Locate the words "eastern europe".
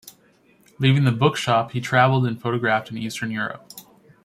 2.97-3.71